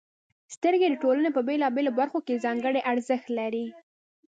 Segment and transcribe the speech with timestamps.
[0.55, 3.65] •سترګې د ټولنې په بېلابېلو برخو کې ځانګړې ارزښت لري.